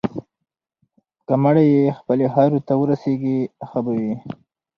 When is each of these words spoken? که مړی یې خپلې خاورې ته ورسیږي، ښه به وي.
که 1.27 1.33
مړی 1.43 1.65
یې 1.75 1.85
خپلې 1.99 2.25
خاورې 2.33 2.59
ته 2.67 2.73
ورسیږي، 2.77 3.39
ښه 3.67 3.79
به 3.85 3.91
وي. 4.01 4.13